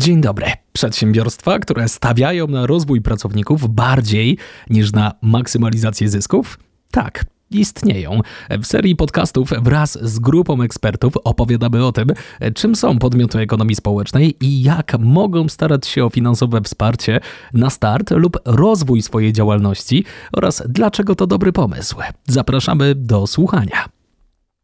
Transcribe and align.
Dzień 0.00 0.20
dobry. 0.20 0.46
Przedsiębiorstwa, 0.72 1.58
które 1.58 1.88
stawiają 1.88 2.46
na 2.46 2.66
rozwój 2.66 3.00
pracowników 3.00 3.74
bardziej 3.74 4.38
niż 4.70 4.92
na 4.92 5.12
maksymalizację 5.22 6.08
zysków? 6.08 6.58
Tak, 6.90 7.24
istnieją. 7.50 8.20
W 8.50 8.66
serii 8.66 8.96
podcastów 8.96 9.50
wraz 9.62 9.98
z 10.02 10.18
grupą 10.18 10.62
ekspertów 10.62 11.16
opowiadamy 11.24 11.86
o 11.86 11.92
tym, 11.92 12.08
czym 12.54 12.76
są 12.76 12.98
podmioty 12.98 13.38
ekonomii 13.38 13.76
społecznej 13.76 14.36
i 14.40 14.62
jak 14.62 14.98
mogą 14.98 15.48
starać 15.48 15.86
się 15.86 16.04
o 16.04 16.10
finansowe 16.10 16.60
wsparcie 16.60 17.20
na 17.52 17.70
start 17.70 18.10
lub 18.10 18.38
rozwój 18.44 19.02
swojej 19.02 19.32
działalności 19.32 20.04
oraz 20.32 20.62
dlaczego 20.68 21.14
to 21.14 21.26
dobry 21.26 21.52
pomysł. 21.52 21.96
Zapraszamy 22.28 22.94
do 22.94 23.26
słuchania. 23.26 23.99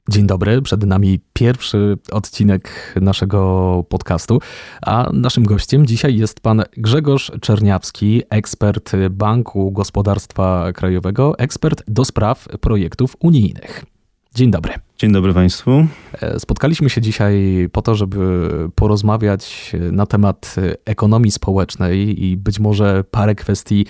Dzień 0.08 0.26
dobry, 0.26 0.62
przed 0.62 0.84
nami 0.84 1.20
pierwszy 1.32 1.96
odcinek 2.12 2.94
naszego 3.00 3.84
podcastu, 3.88 4.40
a 4.82 5.10
naszym 5.12 5.44
gościem 5.44 5.86
dzisiaj 5.86 6.16
jest 6.16 6.40
pan 6.40 6.62
Grzegorz 6.76 7.32
Czerniawski, 7.40 8.22
ekspert 8.30 8.92
Banku 9.10 9.72
Gospodarstwa 9.72 10.72
Krajowego, 10.72 11.38
ekspert 11.38 11.82
do 11.88 12.04
spraw 12.04 12.48
projektów 12.60 13.16
unijnych. 13.20 13.84
Dzień 14.34 14.50
dobry. 14.50 14.72
Dzień 14.98 15.12
dobry 15.12 15.34
Państwu. 15.34 15.86
E, 16.20 16.40
spotkaliśmy 16.40 16.90
się 16.90 17.00
dzisiaj 17.00 17.68
po 17.72 17.82
to, 17.82 17.94
żeby 17.94 18.48
porozmawiać 18.74 19.72
na 19.92 20.06
temat 20.06 20.54
ekonomii 20.84 21.32
społecznej 21.32 22.24
i 22.24 22.36
być 22.36 22.58
może 22.60 23.04
parę 23.10 23.34
kwestii 23.34 23.86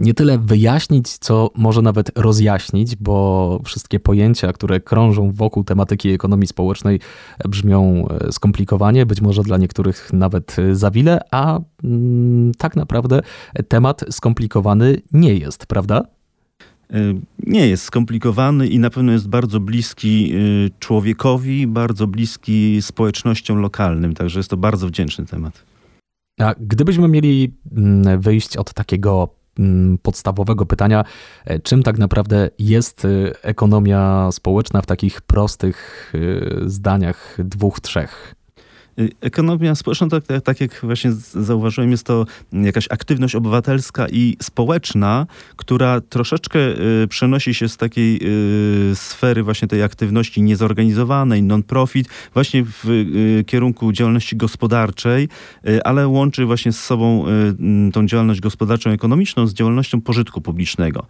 nie 0.00 0.14
tyle 0.14 0.38
wyjaśnić, 0.38 1.18
co 1.18 1.50
może 1.54 1.82
nawet 1.82 2.10
rozjaśnić, 2.18 2.96
bo 2.96 3.60
wszystkie 3.64 4.00
pojęcia, 4.00 4.52
które 4.52 4.80
krążą 4.80 5.32
wokół 5.32 5.64
tematyki 5.64 6.10
ekonomii 6.10 6.46
społecznej, 6.46 7.00
brzmią 7.44 8.08
e, 8.08 8.32
skomplikowanie, 8.32 9.06
być 9.06 9.20
może 9.20 9.42
dla 9.42 9.56
niektórych 9.56 10.12
nawet 10.12 10.56
za 10.72 10.90
wiele, 10.90 11.20
a 11.30 11.60
mm, 11.84 12.52
tak 12.58 12.76
naprawdę 12.76 13.20
temat 13.68 14.04
skomplikowany 14.10 15.00
nie 15.12 15.34
jest, 15.34 15.66
prawda? 15.66 16.02
E, 16.90 16.96
nie 17.46 17.68
jest 17.68 17.84
skomplikowany 17.84 18.68
i 18.68 18.78
na 18.78 18.90
pewno 18.90 19.12
jest 19.12 19.28
bardzo 19.28 19.60
bliski 19.60 20.34
człowiekowi, 20.78 21.66
bardzo 21.66 22.06
bliski 22.06 22.82
społecznościom 22.82 23.58
lokalnym, 23.58 24.14
także 24.14 24.38
jest 24.38 24.50
to 24.50 24.56
bardzo 24.56 24.86
wdzięczny 24.86 25.26
temat. 25.26 25.62
A 26.40 26.54
gdybyśmy 26.60 27.08
mieli 27.08 27.54
mm, 27.76 28.20
wyjść 28.20 28.56
od 28.56 28.74
takiego 28.74 29.28
podstawowego 30.02 30.66
pytania, 30.66 31.04
e, 31.44 31.58
czym 31.58 31.82
tak 31.82 31.98
naprawdę 31.98 32.50
jest 32.58 33.04
e, 33.04 33.08
ekonomia 33.42 34.32
społeczna 34.32 34.82
w 34.82 34.86
takich 34.86 35.20
prostych 35.20 36.12
e, 36.14 36.70
zdaniach, 36.70 37.36
dwóch, 37.38 37.80
trzech. 37.80 38.34
Ekonomia 39.20 39.74
społeczna, 39.74 40.08
tak, 40.08 40.26
tak, 40.26 40.42
tak, 40.42 40.60
jak 40.60 40.80
właśnie 40.82 41.12
zauważyłem, 41.32 41.90
jest 41.90 42.06
to 42.06 42.26
jakaś 42.52 42.86
aktywność 42.90 43.34
obywatelska 43.34 44.06
i 44.08 44.36
społeczna, 44.42 45.26
która 45.56 46.00
troszeczkę 46.00 46.58
y, 47.02 47.08
przenosi 47.08 47.54
się 47.54 47.68
z 47.68 47.76
takiej 47.76 48.20
y, 48.92 48.94
sfery 48.94 49.42
właśnie 49.42 49.68
tej 49.68 49.82
aktywności 49.82 50.42
niezorganizowanej, 50.42 51.42
non-profit, 51.42 52.08
właśnie 52.34 52.64
w 52.64 52.90
y, 52.90 53.44
kierunku 53.46 53.92
działalności 53.92 54.36
gospodarczej, 54.36 55.28
ale 55.84 56.08
łączy 56.08 56.44
właśnie 56.44 56.72
z 56.72 56.84
sobą 56.84 57.24
tą 57.92 58.06
działalność 58.06 58.40
gospodarczą, 58.40 58.90
ekonomiczną 58.90 59.46
z 59.46 59.54
działalnością 59.54 60.00
pożytku 60.00 60.40
publicznego. 60.40 61.06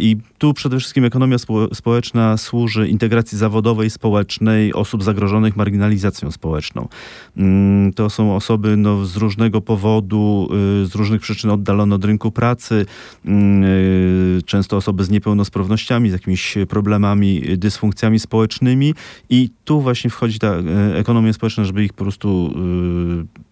I 0.00 0.16
tu 0.38 0.54
przede 0.54 0.78
wszystkim 0.78 1.04
ekonomia 1.04 1.36
społeczna 1.72 2.36
służy 2.36 2.88
integracji 2.88 3.38
zawodowej, 3.38 3.90
społecznej 3.90 4.74
osób 4.74 5.02
zagrożonych 5.02 5.56
marginalizacją 5.56 6.30
społeczną. 6.30 6.88
Mm, 7.36 7.92
to 7.92 8.10
są 8.10 8.36
osoby 8.36 8.76
no, 8.76 9.06
z 9.06 9.16
różnego 9.16 9.60
powodu, 9.60 10.48
y, 10.82 10.86
z 10.86 10.94
różnych 10.94 11.20
przyczyn 11.20 11.50
oddalone 11.50 11.94
od 11.94 12.04
rynku 12.04 12.30
pracy, 12.30 12.86
mm, 13.24 13.64
y, 13.64 14.42
często 14.46 14.76
osoby 14.76 15.04
z 15.04 15.10
niepełnosprawnościami, 15.10 16.10
z 16.10 16.12
jakimiś 16.12 16.54
problemami, 16.68 17.42
dysfunkcjami 17.56 18.18
społecznymi 18.18 18.94
i 19.30 19.50
tu 19.64 19.80
właśnie 19.80 20.10
wchodzi 20.10 20.38
ta 20.38 20.58
y, 20.58 20.62
ekonomia 20.94 21.32
społeczna, 21.32 21.64
żeby 21.64 21.84
ich 21.84 21.92
po 21.92 22.04
prostu 22.04 22.54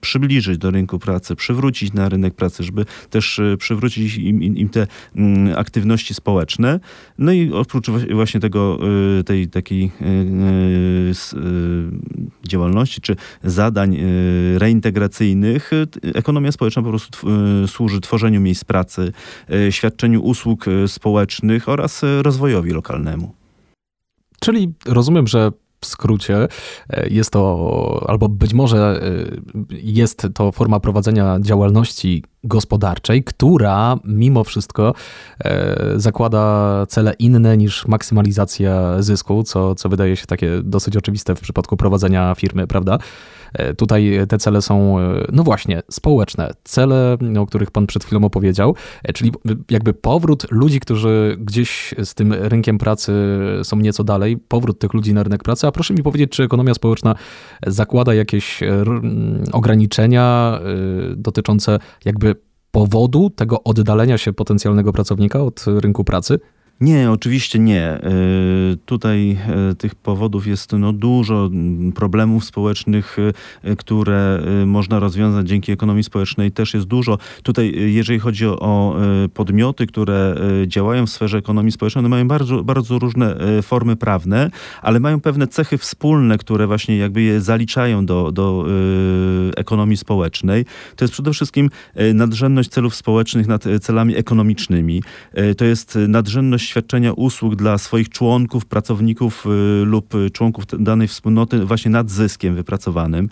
przybliżyć 0.01 0.59
do 0.59 0.71
rynku 0.71 0.99
pracy, 0.99 1.37
przywrócić 1.37 1.93
na 1.93 2.09
rynek 2.09 2.35
pracy, 2.35 2.63
żeby 2.63 2.85
też 3.11 3.41
przywrócić 3.59 4.17
im, 4.17 4.43
im 4.43 4.69
te 4.69 4.87
mm, 5.17 5.59
aktywności 5.59 6.15
społeczne. 6.19 6.81
No 7.19 7.33
i 7.33 7.53
oprócz 7.53 7.91
właśnie 7.91 8.41
tego, 8.41 8.79
tej 9.25 9.49
takiej 9.49 9.91
działalności 12.49 13.01
czy 13.01 13.17
zadań 13.45 13.97
y, 13.97 14.59
reintegracyjnych 14.59 15.73
y, 15.73 15.87
ekonomia 16.15 16.53
społeczna 16.53 16.83
po 16.83 16.89
prostu 16.89 17.29
y, 17.65 17.69
służy 17.69 18.01
tworzeniu 18.01 18.41
miejsc 18.41 18.65
pracy, 18.65 19.13
świadczeniu 19.71 20.23
usług 20.23 20.65
społecznych 20.87 21.69
oraz 21.69 22.03
rozwojowi 22.23 22.71
lokalnemu. 22.71 23.35
Czyli 24.41 24.73
rozumiem, 24.87 25.27
że 25.27 25.53
w 25.81 25.87
skrócie 25.87 26.49
e, 26.91 27.09
jest 27.09 27.31
to, 27.31 28.05
albo 28.09 28.29
być 28.29 28.55
może 28.55 29.01
jest 29.71 30.27
to 30.35 30.53
forma 30.53 30.81
prowadzenia 30.81 31.39
działalności 31.41 32.25
gospodarczej, 32.49 33.25
która 33.25 33.97
mimo 34.05 34.45
wszystko 34.45 34.95
e, 35.45 35.77
zakłada 35.97 36.87
cele 36.89 37.13
inne 37.19 37.57
niż 37.57 37.87
maksymalizacja 37.87 39.03
zysku, 39.03 39.43
co, 39.43 39.75
co 39.75 39.89
wydaje 39.89 40.17
się 40.17 40.27
takie 40.27 40.51
dosyć 40.63 40.97
oczywiste 40.97 41.35
w 41.35 41.41
przypadku 41.41 41.77
prowadzenia 41.77 42.35
firmy, 42.35 42.67
prawda? 42.67 42.99
E, 43.53 43.75
tutaj 43.75 44.19
te 44.29 44.39
cele 44.39 44.63
są, 44.63 44.99
e, 44.99 45.25
no 45.33 45.43
właśnie, 45.43 45.83
społeczne. 45.91 46.51
Cele, 46.65 47.17
o 47.39 47.47
których 47.47 47.71
Pan 47.71 47.87
przed 47.87 48.05
chwilą 48.05 48.25
opowiedział, 48.25 48.75
czyli 49.15 49.33
jakby 49.71 49.95
powrót 49.95 50.51
ludzi, 50.51 50.81
którzy 50.81 51.37
gdzieś 51.41 51.95
z 52.05 52.15
tym 52.15 52.33
rynkiem 52.33 52.79
pracy 52.79 53.13
są 53.63 53.77
nieco 53.77 54.05
dalej, 54.05 54.37
powrót 54.37 54.79
tych 54.79 54.95
ludzi 54.95 55.15
na 55.15 55.23
rynek 55.23 55.43
pracy. 55.43 55.67
A 55.67 55.73
proszę 55.73 55.95
mi 55.95 56.03
powiedzieć, 56.03 56.31
czy 56.31 56.43
ekonomia 56.43 56.75
społeczna 56.75 57.15
zakłada 57.67 58.15
jakieś 58.15 58.61
ograniczenia 59.53 60.59
dotyczące 61.17 61.79
jakby 62.05 62.35
powodu 62.71 63.31
tego 63.31 63.63
oddalenia 63.63 64.19
się 64.19 64.33
potencjalnego 64.33 64.93
pracownika 64.93 65.43
od 65.43 65.65
rynku 65.67 66.05
pracy? 66.05 66.39
Nie, 66.81 67.11
oczywiście 67.11 67.59
nie. 67.59 67.83
E, 67.83 68.01
tutaj 68.87 69.39
e, 69.71 69.75
tych 69.75 69.95
powodów 69.95 70.47
jest 70.47 70.73
no, 70.73 70.93
dużo, 70.93 71.51
problemów 71.95 72.45
społecznych, 72.45 73.17
e, 73.65 73.77
które 73.77 74.43
można 74.67 74.99
rozwiązać 74.99 75.49
dzięki 75.49 75.73
ekonomii 75.73 76.05
społecznej 76.05 76.53
też 76.53 76.75
jest 76.75 76.87
dużo. 76.87 77.19
Tutaj, 77.43 77.93
jeżeli 77.93 78.19
chodzi 78.19 78.47
o 78.47 78.97
podmioty, 79.35 79.87
które 79.87 80.35
działają 80.67 81.07
w 81.07 81.11
sferze 81.11 81.39
ekonomii 81.39 81.73
społecznej, 81.73 82.01
one 82.01 82.09
mają 82.09 82.29
bardzo, 82.29 82.65
bardzo 82.65 82.99
różne 82.99 83.37
formy 83.63 83.97
prawne, 83.97 84.51
ale 84.83 85.01
mają 85.01 85.21
pewne 85.21 85.47
cechy 85.47 85.79
wspólne, 85.79 86.39
które 86.39 86.67
właśnie 86.67 86.97
jakby 86.97 87.23
je 87.23 87.41
zaliczają 87.41 88.07
do, 88.07 88.33
do 88.33 88.67
ekonomii 89.57 89.97
społecznej. 89.97 90.65
To 90.97 91.05
jest 91.05 91.13
przede 91.13 91.33
wszystkim 91.33 91.71
nadrzędność 92.15 92.71
celów 92.71 92.95
społecznych 92.95 93.47
nad 93.47 93.65
celami 93.81 94.17
ekonomicznymi. 94.17 95.03
To 95.57 95.65
jest 95.65 95.99
nadrzędność 96.09 96.68
świadczenia 96.69 97.13
usług 97.13 97.57
dla 97.57 97.79
swoich 97.79 98.09
członków, 98.09 98.67
pracowników 98.67 99.47
y, 99.47 99.85
lub 99.85 100.15
członków 100.33 100.65
danej 100.79 101.09
wspólnoty 101.09 101.65
właśnie 101.65 101.91
nad 101.91 102.11
zyskiem 102.11 102.55
wypracowanym. 102.55 103.29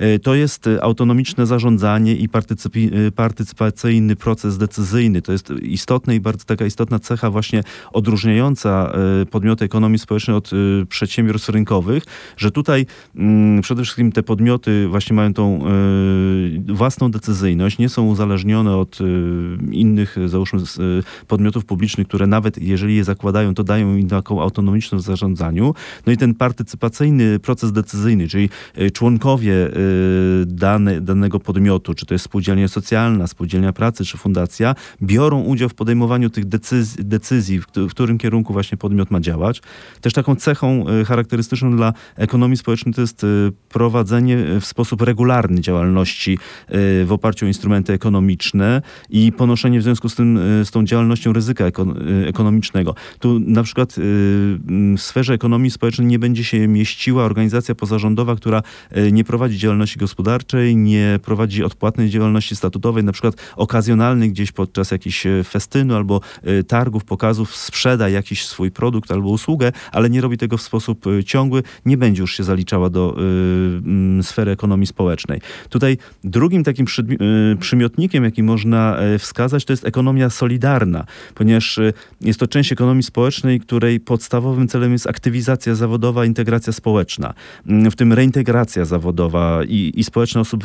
Y, 0.00 0.18
to 0.18 0.34
jest 0.34 0.68
autonomiczne 0.80 1.46
zarządzanie 1.46 2.16
i 2.16 2.28
y, 2.76 3.12
partycypacyjny 3.12 4.16
proces 4.16 4.58
decyzyjny. 4.58 5.22
To 5.22 5.32
jest 5.32 5.52
istotna 5.62 6.14
i 6.14 6.20
bardzo 6.20 6.44
taka 6.44 6.66
istotna 6.66 6.98
cecha 6.98 7.30
właśnie 7.30 7.62
odróżniająca 7.92 8.92
podmioty 9.30 9.64
ekonomii 9.64 9.98
społecznej 9.98 10.36
od 10.36 10.50
przedsiębiorstw 10.88 11.48
rynkowych, 11.48 12.02
że 12.36 12.50
tutaj 12.50 12.86
mm, 13.16 13.62
przede 13.62 13.82
wszystkim 13.82 14.12
te 14.12 14.22
podmioty 14.22 14.88
właśnie 14.88 15.16
mają 15.16 15.34
tą 15.34 15.64
własną 16.68 17.10
decyzyjność, 17.10 17.78
nie 17.78 17.88
są 17.88 18.06
uzależnione 18.06 18.76
od 18.76 18.98
innych, 19.70 20.16
załóżmy, 20.26 20.60
podmiotów 21.28 21.64
publicznych, 21.64 22.08
które 22.08 22.26
nawet 22.26 22.58
jeżeli 22.58 22.79
jeżeli 22.80 22.96
je 22.96 23.04
zakładają, 23.04 23.54
to 23.54 23.64
dają 23.64 23.96
im 23.96 24.08
taką 24.08 24.42
autonomiczność 24.42 25.04
w 25.04 25.06
zarządzaniu. 25.06 25.74
No 26.06 26.12
i 26.12 26.16
ten 26.16 26.34
partycypacyjny 26.34 27.38
proces 27.38 27.72
decyzyjny, 27.72 28.28
czyli 28.28 28.48
e, 28.74 28.90
członkowie 28.90 29.66
e, 29.66 29.70
dane, 30.46 31.00
danego 31.00 31.40
podmiotu, 31.40 31.94
czy 31.94 32.06
to 32.06 32.14
jest 32.14 32.24
spółdzielnia 32.24 32.68
socjalna, 32.68 33.26
spółdzielnia 33.26 33.72
pracy, 33.72 34.04
czy 34.04 34.18
fundacja, 34.18 34.74
biorą 35.02 35.40
udział 35.40 35.68
w 35.68 35.74
podejmowaniu 35.74 36.30
tych 36.30 36.44
decyzji, 36.44 37.04
decyzji 37.04 37.60
w 37.60 37.90
którym 37.90 38.18
kierunku 38.18 38.52
właśnie 38.52 38.78
podmiot 38.78 39.10
ma 39.10 39.20
działać. 39.20 39.62
Też 40.00 40.12
taką 40.12 40.36
cechą 40.36 40.84
e, 40.88 41.04
charakterystyczną 41.04 41.76
dla 41.76 41.92
ekonomii 42.16 42.56
społecznej 42.56 42.94
to 42.94 43.00
jest 43.00 43.26
prowadzenie 43.68 44.36
w 44.60 44.66
sposób 44.66 45.02
regularny 45.02 45.60
działalności 45.60 46.38
w 47.04 47.08
oparciu 47.10 47.46
o 47.46 47.48
instrumenty 47.48 47.92
ekonomiczne 47.92 48.82
i 49.10 49.32
ponoszenie 49.32 49.80
w 49.80 49.82
związku 49.82 50.08
z 50.08 50.14
tym, 50.14 50.38
z 50.64 50.70
tą 50.70 50.84
działalnością 50.84 51.32
ryzyka 51.32 51.64
ekonomicznego 52.26 52.69
Tu 53.18 53.40
na 53.40 53.62
przykład 53.62 53.94
w 53.98 54.96
sferze 54.98 55.34
ekonomii 55.34 55.70
społecznej 55.70 56.06
nie 56.06 56.18
będzie 56.18 56.44
się 56.44 56.68
mieściła 56.68 57.24
organizacja 57.24 57.74
pozarządowa, 57.74 58.36
która 58.36 58.62
nie 59.12 59.24
prowadzi 59.24 59.58
działalności 59.58 59.98
gospodarczej, 59.98 60.76
nie 60.76 61.18
prowadzi 61.22 61.64
odpłatnej 61.64 62.10
działalności 62.10 62.56
statutowej, 62.56 63.04
na 63.04 63.12
przykład 63.12 63.34
okazjonalnej 63.56 64.30
gdzieś 64.30 64.52
podczas 64.52 64.90
jakichś 64.90 65.26
festynu 65.44 65.96
albo 65.96 66.20
targów, 66.68 67.04
pokazów 67.04 67.56
sprzeda 67.56 68.08
jakiś 68.08 68.46
swój 68.46 68.70
produkt 68.70 69.10
albo 69.12 69.28
usługę, 69.28 69.72
ale 69.92 70.10
nie 70.10 70.20
robi 70.20 70.38
tego 70.38 70.56
w 70.56 70.62
sposób 70.62 71.04
ciągły, 71.26 71.62
nie 71.84 71.96
będzie 71.96 72.20
już 72.20 72.36
się 72.36 72.44
zaliczała 72.44 72.90
do 72.90 73.16
sfery 74.22 74.52
ekonomii 74.52 74.86
społecznej. 74.86 75.40
Tutaj 75.68 75.98
drugim 76.24 76.64
takim 76.64 76.86
przymiotnikiem, 77.60 78.24
jaki 78.24 78.42
można 78.42 78.96
wskazać, 79.18 79.64
to 79.64 79.72
jest 79.72 79.84
ekonomia 79.84 80.30
solidarna, 80.30 81.04
ponieważ 81.34 81.78
y, 81.78 81.92
jest 82.20 82.40
to 82.40 82.46
część 82.46 82.59
ekonomii 82.68 83.02
społecznej, 83.02 83.60
której 83.60 84.00
podstawowym 84.00 84.68
celem 84.68 84.92
jest 84.92 85.06
aktywizacja 85.06 85.74
zawodowa, 85.74 86.24
integracja 86.24 86.72
społeczna, 86.72 87.34
mm, 87.66 87.90
w 87.90 87.96
tym 87.96 88.12
reintegracja 88.12 88.84
zawodowa 88.84 89.60
i, 89.68 89.92
i 89.96 90.04
społeczna 90.04 90.40
osób 90.40 90.64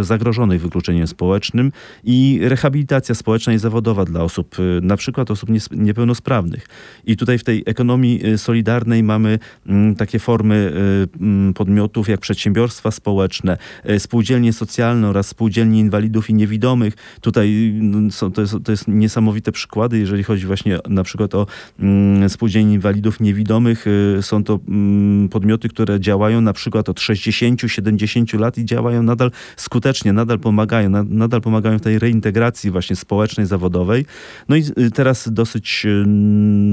zagrożonych 0.00 0.60
wykluczeniem 0.60 1.06
społecznym 1.06 1.72
i 2.04 2.40
rehabilitacja 2.42 3.14
społeczna 3.14 3.52
i 3.52 3.58
zawodowa 3.58 4.04
dla 4.04 4.22
osób, 4.22 4.58
y, 4.58 4.80
na 4.82 4.96
przykład 4.96 5.30
osób 5.30 5.48
niepełnosprawnych. 5.70 6.66
I 7.04 7.16
tutaj 7.16 7.38
w 7.38 7.44
tej 7.44 7.62
ekonomii 7.66 8.26
y, 8.26 8.38
solidarnej 8.38 9.02
mamy 9.02 9.38
mm, 9.66 9.94
takie 9.94 10.18
formy 10.18 10.72
mm, 11.20 11.54
podmiotów 11.54 12.08
jak 12.08 12.20
przedsiębiorstwa 12.20 12.90
społeczne, 12.90 13.58
spółdzielnie 13.98 14.52
socjalne 14.52 15.08
oraz 15.08 15.26
spółdzielnie 15.26 15.80
inwalidów 15.80 16.30
i 16.30 16.34
niewidomych. 16.34 16.94
Tutaj 17.20 17.74
są, 18.10 18.32
to, 18.32 18.40
jest, 18.40 18.54
to 18.64 18.72
jest 18.72 18.88
niesamowite 18.88 19.52
przykłady, 19.52 19.98
jeżeli 19.98 20.22
chodzi 20.22 20.46
właśnie 20.46 20.78
na 20.98 21.04
przykład 21.04 21.34
o 21.34 21.46
mm, 21.80 22.28
spółdzielnie 22.28 22.74
inwalidów 22.74 23.20
niewidomych. 23.20 23.86
Y, 23.86 24.22
są 24.22 24.44
to 24.44 24.60
mm, 24.68 25.28
podmioty, 25.28 25.68
które 25.68 26.00
działają 26.00 26.40
na 26.40 26.52
przykład 26.52 26.88
od 26.88 27.00
60-70 27.00 28.38
lat 28.38 28.58
i 28.58 28.64
działają 28.64 29.02
nadal 29.02 29.30
skutecznie, 29.56 30.12
nadal 30.12 30.38
pomagają, 30.38 30.90
na, 30.90 31.02
nadal 31.02 31.40
pomagają 31.40 31.78
w 31.78 31.82
tej 31.82 31.98
reintegracji 31.98 32.70
właśnie 32.70 32.96
społecznej, 32.96 33.46
zawodowej. 33.46 34.06
No 34.48 34.56
i 34.56 34.64
y, 34.78 34.90
teraz 34.90 35.28
dosyć 35.32 35.86
y, 35.86 36.04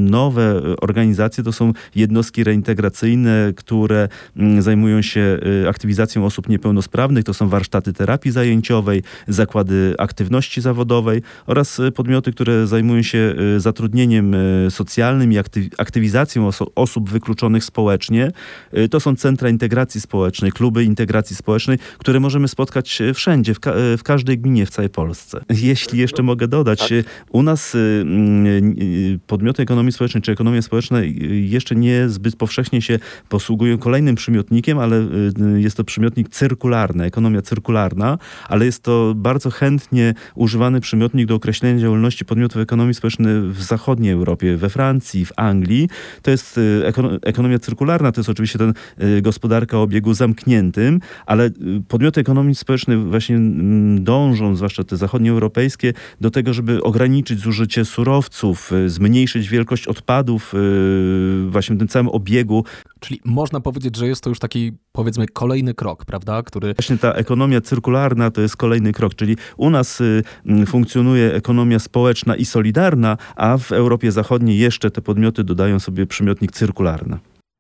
nowe 0.10 0.62
organizacje 0.81 1.44
to 1.44 1.51
są 1.51 1.74
jednostki 1.95 2.44
reintegracyjne, 2.44 3.54
które 3.56 4.10
mm, 4.38 4.62
zajmują 4.62 5.01
się 5.01 5.39
aktywizacją 5.69 6.25
osób 6.25 6.50
niepełnosprawnych. 6.50 7.24
To 7.24 7.33
są 7.33 7.50
warsztaty 7.50 7.94
terapii 7.94 8.31
zajęciowej, 8.31 9.04
zakłady 9.28 9.95
aktywności 9.98 10.62
zawodowej 10.62 11.21
oraz 11.45 11.81
podmioty, 11.95 12.31
które 12.31 12.68
zajmują 12.68 13.01
się 13.01 13.36
zatrudnieniem 13.57 14.14
y, 14.67 14.71
socjalnym 14.71 15.33
i 15.33 15.38
aktywizacją 15.77 16.50
osób 16.75 17.09
wykluczonych 17.09 17.63
społecznie. 17.63 18.31
Y, 18.77 18.89
to 18.89 19.00
są 19.00 19.15
centra 19.15 19.50
integracji 19.50 20.01
społecznej, 20.01 20.51
kluby 20.51 20.83
integracji 20.83 21.35
społecznej, 21.35 21.77
które 21.97 22.19
możemy 22.19 22.47
spotkać 22.47 23.01
wszędzie, 23.13 23.53
w, 23.53 23.59
ka 23.59 23.73
w 23.97 24.03
każdej 24.03 24.39
gminie 24.39 24.65
w 24.65 24.69
całej 24.69 24.89
Polsce. 24.89 25.41
Jeśli 25.62 26.00
jeszcze 26.00 26.23
mogę 26.23 26.47
dodać, 26.47 26.79
tak. 26.79 26.89
u 27.29 27.44
nas 27.44 27.77
podmioty 29.27 29.63
ekonomii 29.63 29.91
społecznej 29.91 30.21
czy 30.21 30.31
ekonomia 30.31 30.61
społeczna 30.61 31.00
jeszcze 31.31 31.75
nie 31.75 32.09
zbyt 32.09 32.35
powszechnie 32.35 32.81
się 32.81 33.00
posługują 33.29 33.77
kolejnym 33.77 34.15
przymiotnikiem, 34.15 34.79
ale 34.79 35.07
jest 35.57 35.77
to 35.77 35.83
przymiotnik 35.83 36.29
cyrkularny, 36.29 37.03
ekonomia 37.03 37.41
cyrkularna, 37.41 38.18
ale 38.50 38.65
jest 38.65 38.83
to 38.83 39.13
bardzo 39.15 39.50
chętnie 39.50 40.13
używany 40.35 40.81
przymiotnik 40.81 41.27
do 41.27 41.35
określenia 41.35 41.79
działalności 41.79 42.25
podmiotów 42.25 42.61
ekonomii 42.61 42.94
społecznej 42.94 43.41
w 43.41 43.61
zachodniej 43.61 44.05
Europie, 44.12 44.57
we 44.57 44.69
Francji, 44.69 45.25
w 45.25 45.31
Anglii. 45.36 45.90
To 46.22 46.31
jest 46.31 46.57
y, 46.57 46.81
ekonomia 47.22 47.60
cyrkularna, 47.60 48.12
to 48.12 48.22
jest 48.22 48.30
oczywiście 48.30 48.60
ten 48.60 48.74
y, 49.04 49.22
gospodarka 49.22 49.78
o 49.78 49.81
obiegu 49.81 50.13
zamkniętym, 50.13 51.00
ale 51.25 51.46
y, 51.46 51.52
podmioty 51.88 52.22
ekonomii 52.22 52.56
społecznej 52.56 52.98
właśnie 52.98 53.40
dążą, 53.96 54.56
zwłaszcza 54.56 54.84
te 54.84 54.98
zachodnioeuropejskie, 54.98 55.94
do 56.22 56.31
tego, 56.31 56.54
żeby 56.54 56.84
ograniczyć 56.84 57.40
zużycie 57.40 57.86
surowców, 57.86 58.72
zmniejszyć 58.88 59.50
wielkość 59.50 59.88
odpadów 59.88 60.54
właśnie 61.50 61.75
w 61.75 61.80
tym 61.80 61.88
całym 61.88 62.07
obiegu. 62.10 62.66
Czyli 63.06 63.22
można 63.25 63.60
powiedzieć, 63.60 63.96
że 63.96 64.07
jest 64.07 64.24
to 64.24 64.30
już 64.30 64.40
taki 64.40 64.72
powiedzmy 64.92 65.28
kolejny 65.28 65.74
krok, 65.74 66.06
prawda? 66.06 66.44
Który... 66.44 66.74
Właśnie 66.74 66.98
ta 66.98 67.13
ekonomia 67.13 67.62
cyrkularna 67.62 68.31
to 68.31 68.42
jest 68.42 68.57
kolejny 68.57 68.92
krok, 68.92 69.16
czyli 69.16 69.38
u 69.57 69.69
nas 69.69 70.02
funkcjonuje 70.68 71.34
ekonomia 71.34 71.80
społeczna 71.80 72.36
i 72.36 72.46
solidarna, 72.46 73.18
a 73.36 73.57
w 73.57 73.72
Europie 73.72 74.12
Zachodniej 74.12 74.57
jeszcze 74.60 74.92
te 74.92 75.02
podmioty 75.02 75.44
dodają 75.44 75.80
sobie 75.80 76.06
przymiotnik 76.06 76.52
cyrkularny. 76.52 77.18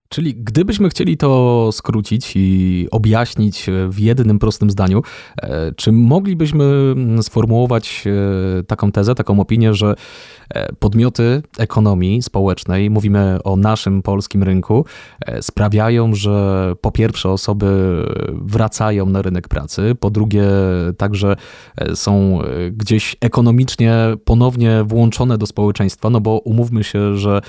Czyli 0.09 0.35
gdybyśmy 0.35 0.89
chcieli 0.89 1.17
to 1.17 1.69
skrócić 1.71 2.31
i 2.35 2.87
objaśnić 2.91 3.65
w 3.89 3.99
jednym 3.99 4.39
prostym 4.39 4.71
zdaniu, 4.71 5.03
e, 5.41 5.71
czy 5.71 5.91
moglibyśmy 5.91 6.95
sformułować 7.21 8.03
e, 8.59 8.63
taką 8.63 8.91
tezę, 8.91 9.15
taką 9.15 9.39
opinię, 9.39 9.73
że 9.73 9.95
e, 10.49 10.73
podmioty 10.73 11.43
ekonomii 11.57 12.21
społecznej, 12.21 12.89
mówimy 12.89 13.39
o 13.43 13.55
naszym 13.55 14.01
polskim 14.01 14.43
rynku, 14.43 14.85
sprawiają, 15.41 16.15
że 16.15 16.73
po 16.81 16.91
pierwsze 16.91 17.29
osoby 17.29 17.65
wracają 18.31 19.05
na 19.05 19.21
rynek 19.21 19.47
pracy, 19.47 19.95
po 19.99 20.09
drugie 20.09 20.45
także 20.97 21.35
są 21.95 22.39
gdzieś 22.71 23.15
ekonomicznie 23.21 23.95
ponownie 24.25 24.83
włączone 24.83 25.37
do 25.37 25.45
społeczeństwa, 25.45 26.09
no 26.09 26.21
bo 26.21 26.39
umówmy 26.39 26.83
się, 26.83 27.17
że 27.17 27.41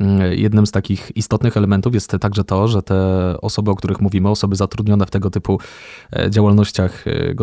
mm, 0.00 0.32
jednym 0.32 0.66
z 0.66 0.70
takich 0.70 1.12
istotnych 1.16 1.56
elementów 1.56 1.94
jest 1.94 2.03
także 2.06 2.44
to, 2.44 2.68
że 2.68 2.82
te 2.82 2.96
osoby, 3.40 3.70
o 3.70 3.74
których 3.74 4.00
mówimy, 4.00 4.28
osoby 4.28 4.56
zatrudnione 4.56 5.06
w 5.06 5.10
tego 5.10 5.30
typu 5.30 5.60
e, 6.16 6.30
działalnościach 6.30 7.04
e, 7.06 7.34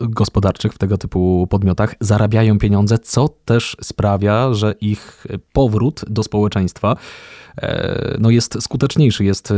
gospodarczych, 0.00 0.72
w 0.72 0.78
tego 0.78 0.98
typu 0.98 1.46
podmiotach, 1.50 1.94
zarabiają 2.00 2.58
pieniądze, 2.58 2.98
co 2.98 3.28
też 3.28 3.76
sprawia, 3.80 4.54
że 4.54 4.74
ich 4.80 5.26
powrót 5.52 6.04
do 6.08 6.22
społeczeństwa 6.22 6.96
no 8.18 8.30
jest 8.30 8.62
skuteczniejszy, 8.62 9.24
jest, 9.24 9.50
e, 9.50 9.54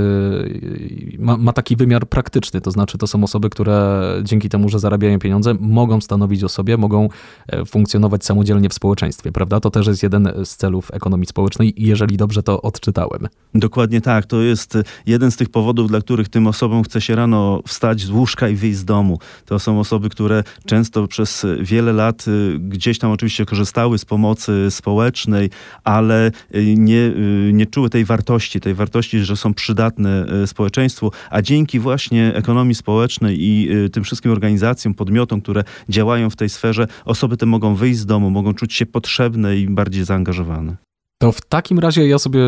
ma, 1.19 1.37
ma, 1.37 1.53
taki 1.53 1.77
wymiar 1.77 2.07
praktyczny, 2.07 2.61
to 2.61 2.71
znaczy 2.71 2.99
to 2.99 3.07
są 3.07 3.25
osoby, 3.25 3.51
które 3.51 4.03
dzięki 4.23 4.49
temu, 4.49 4.69
że 4.69 4.79
zarabiają 4.79 5.19
pieniądze, 5.19 5.55
mogą 5.61 6.01
stanowić 6.01 6.45
o 6.45 6.49
sobie, 6.49 6.77
mogą 6.77 7.09
e, 7.49 7.65
funkcjonować 7.65 8.25
samodzielnie 8.25 8.69
w 8.69 8.75
społeczeństwie, 8.75 9.33
prawda? 9.33 9.61
To 9.61 9.71
też 9.71 9.87
jest 9.87 10.03
jeden 10.03 10.33
z 10.45 10.57
celów 10.57 10.91
ekonomii 10.95 11.27
społecznej, 11.27 11.75
jeżeli 11.77 12.17
dobrze 12.17 12.43
to 12.43 12.63
odczytałem. 12.63 13.29
Dokładnie 13.55 14.01
tak, 14.01 14.27
to 14.27 14.41
jest 14.41 14.79
jeden 15.07 15.31
z 15.31 15.37
tych 15.37 15.49
powodów, 15.49 15.89
dla 15.89 16.01
których 16.01 16.29
tym 16.29 16.47
osobom 16.47 16.83
chce 16.83 17.01
się 17.01 17.17
rano 17.17 17.61
wstać 17.67 18.01
z 18.01 18.11
łóżka 18.11 18.49
i 18.49 18.55
wyjść 18.55 18.79
z 18.79 18.85
domu. 18.85 19.19
To 19.47 19.59
są 19.59 19.81
osoby, 19.81 20.09
które 20.09 20.45
często 20.67 21.07
przez 21.07 21.47
wiele 21.61 21.93
lat 21.93 22.25
gdzieś 22.59 22.99
tam 22.99 23.11
oczywiście 23.11 23.47
korzystały 23.47 23.99
z 23.99 24.05
pomocy 24.05 24.67
społecznej, 24.71 25.51
ale 25.85 26.31
nie, 26.77 27.13
nie 27.53 27.67
czuły 27.67 27.90
tej 27.91 28.05
wartości, 28.05 28.61
tej 28.61 28.75
wartości, 28.75 29.21
że 29.21 29.37
są 29.37 29.55
przydatne 29.55 30.27
e, 30.43 30.47
społeczeństwu, 30.47 31.13
a 31.31 31.43
dzięki 31.43 31.79
właśnie 31.79 32.35
ekonomii 32.35 32.75
społecznej 32.75 33.43
i 33.43 33.69
e, 33.73 33.89
tym 33.89 34.05
wszystkim 34.05 34.33
organizacjom, 34.33 34.95
podmiotom, 34.95 35.41
które 35.41 35.65
działają 35.89 36.31
w 36.31 36.37
tej 36.37 36.49
sferze, 36.49 36.87
osoby 37.05 37.37
te 37.37 37.47
mogą 37.47 37.75
wyjść 37.75 37.99
z 37.99 38.07
domu, 38.07 38.31
mogą 38.31 38.55
czuć 38.55 38.75
się 38.75 38.87
potrzebne 38.87 39.57
i 39.57 39.69
bardziej 39.69 40.05
zaangażowane. 40.05 40.77
To 41.23 41.33
w 41.33 41.41
takim 41.41 41.79
razie 41.79 42.09
ja 42.09 42.19
sobie 42.19 42.41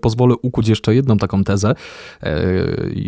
pozwolę 0.00 0.34
ukuć 0.42 0.68
jeszcze 0.68 0.94
jedną 0.94 1.18
taką 1.18 1.44
tezę. 1.44 1.74
E, 2.22 2.34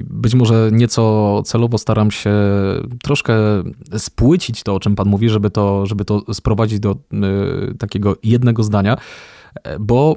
być 0.04 0.34
może 0.34 0.70
nieco 0.72 1.42
celowo 1.44 1.78
staram 1.78 2.10
się 2.10 2.32
troszkę 3.02 3.34
spłycić 3.98 4.62
to, 4.62 4.74
o 4.74 4.80
czym 4.80 4.96
Pan 4.96 5.08
mówi, 5.08 5.28
żeby 5.28 5.50
to, 5.50 5.86
żeby 5.86 6.04
to 6.04 6.34
sprowadzić 6.34 6.80
do 6.80 6.96
takiego 7.78 8.16
jednego 8.22 8.62
zdania, 8.62 8.96
bo 9.80 10.16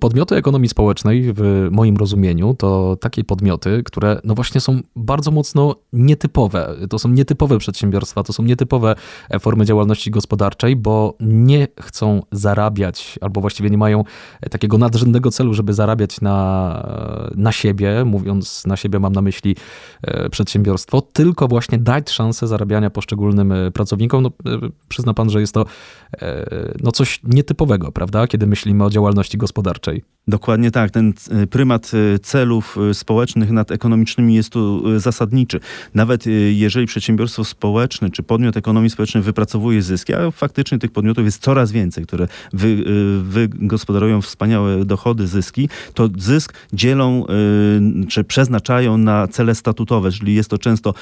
Podmioty 0.00 0.36
ekonomii 0.36 0.68
społecznej, 0.68 1.32
w 1.36 1.68
moim 1.70 1.96
rozumieniu, 1.96 2.54
to 2.54 2.96
takie 3.00 3.24
podmioty, 3.24 3.82
które 3.84 4.20
no 4.24 4.34
właśnie 4.34 4.60
są 4.60 4.80
bardzo 4.96 5.30
mocno 5.30 5.76
nietypowe. 5.92 6.76
To 6.90 6.98
są 6.98 7.08
nietypowe 7.08 7.58
przedsiębiorstwa, 7.58 8.22
to 8.22 8.32
są 8.32 8.42
nietypowe 8.42 8.94
e, 9.30 9.38
formy 9.38 9.64
działalności 9.64 10.10
gospodarczej, 10.10 10.76
bo 10.76 11.14
nie 11.20 11.68
chcą 11.80 12.22
zarabiać, 12.32 13.18
albo 13.20 13.40
właściwie 13.40 13.70
nie 13.70 13.78
mają 13.78 14.04
e, 14.40 14.50
takiego 14.50 14.78
nadrzędnego 14.78 15.30
celu, 15.30 15.54
żeby 15.54 15.72
zarabiać 15.72 16.20
na, 16.20 17.30
na 17.34 17.52
siebie. 17.52 18.04
Mówiąc 18.04 18.66
na 18.66 18.76
siebie, 18.76 18.98
mam 18.98 19.12
na 19.12 19.22
myśli 19.22 19.56
e, 20.02 20.30
przedsiębiorstwo, 20.30 21.00
tylko 21.00 21.48
właśnie 21.48 21.78
dać 21.78 22.10
szansę 22.10 22.46
zarabiania 22.46 22.90
poszczególnym 22.90 23.54
pracownikom. 23.74 24.22
No, 24.22 24.30
przyzna 24.88 25.14
pan, 25.14 25.30
że 25.30 25.40
jest 25.40 25.54
to 25.54 25.64
no 26.82 26.92
coś 26.92 27.20
nietypowego, 27.24 27.92
prawda, 27.92 28.26
kiedy 28.26 28.46
myślimy 28.46 28.84
o 28.84 28.90
działalności 28.90 29.38
gospodarczej 29.38 29.73
gospodarczej. 29.74 30.13
Dokładnie 30.28 30.70
tak. 30.70 30.90
Ten 30.90 31.12
e, 31.30 31.46
prymat 31.46 31.90
e, 31.94 32.18
celów 32.18 32.76
e, 32.90 32.94
społecznych 32.94 33.50
nad 33.50 33.70
ekonomicznymi 33.70 34.34
jest 34.34 34.50
tu 34.50 34.82
zasadniczy. 35.00 35.60
Nawet 35.94 36.24
jeżeli 36.52 36.86
przedsiębiorstwo 36.86 37.44
społeczne 37.44 38.10
czy 38.10 38.22
podmiot 38.22 38.56
ekonomii 38.56 38.90
społecznej 38.90 39.22
wypracowuje 39.22 39.82
zyski, 39.82 40.14
a 40.14 40.30
faktycznie 40.30 40.78
tych 40.78 40.90
podmiotów 40.92 41.24
jest 41.24 41.42
coraz 41.42 41.72
więcej, 41.72 42.04
które 42.04 42.28
wy, 42.52 42.84
wygospodarują 43.22 44.22
wspaniałe 44.22 44.84
dochody, 44.84 45.26
zyski, 45.26 45.68
to 45.94 46.08
zysk 46.18 46.52
dzielą 46.72 47.26
czy 48.08 48.24
przeznaczają 48.24 48.98
na 48.98 49.28
cele 49.28 49.54
statutowe, 49.54 50.10
czyli 50.10 50.34
jest 50.34 50.50
to 50.50 50.58
często 50.58 50.94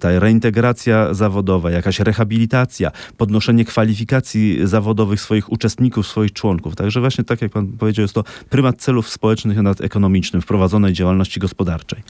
ta 0.00 0.18
reintegracja 0.18 1.14
zawodowa, 1.14 1.70
jakaś 1.70 2.00
rehabilitacja, 2.00 2.90
podnoszenie 3.16 3.64
kwalifikacji 3.64 4.58
zawodowych 4.64 5.20
swoich 5.20 5.52
uczestników, 5.52 6.06
swoich 6.06 6.32
członków. 6.32 6.76
Także 6.76 7.00
właśnie 7.00 7.24
tak 7.24 7.42
jak 7.42 7.52
pan 7.52 7.66
powiedział, 7.66 8.02
jest 8.02 8.14
to 8.14 8.24
prymat 8.50 8.76
celów 8.76 9.08
społecznych 9.08 9.62
nad 9.62 9.80
ekonomicznym 9.80 10.42
w 10.42 10.46
prowadzonej 10.46 10.92
działalności 10.92 11.40
gospodarczej. 11.40 12.02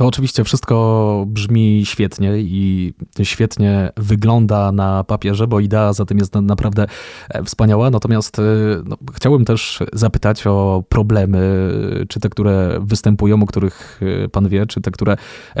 To 0.00 0.06
oczywiście 0.06 0.44
wszystko 0.44 1.24
brzmi 1.26 1.82
świetnie 1.86 2.38
i 2.38 2.94
świetnie 3.22 3.92
wygląda 3.96 4.72
na 4.72 5.04
papierze, 5.04 5.46
bo 5.46 5.60
idea 5.60 5.92
za 5.92 6.04
tym 6.04 6.18
jest 6.18 6.34
naprawdę 6.34 6.86
e, 7.28 7.44
wspaniała. 7.44 7.90
Natomiast 7.90 8.38
e, 8.38 8.42
no, 8.84 8.96
chciałbym 9.14 9.44
też 9.44 9.78
zapytać 9.92 10.46
o 10.46 10.84
problemy, 10.88 11.70
czy 12.08 12.20
te, 12.20 12.28
które 12.28 12.80
występują, 12.82 13.42
o 13.42 13.46
których 13.46 14.00
e, 14.24 14.28
pan 14.28 14.48
wie, 14.48 14.66
czy 14.66 14.80
te, 14.80 14.90
które 14.90 15.16